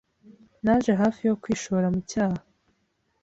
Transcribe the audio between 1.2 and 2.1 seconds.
yo kwishora mu